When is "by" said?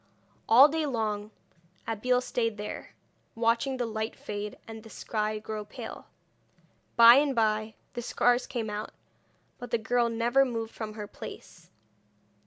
6.95-7.17, 7.35-7.75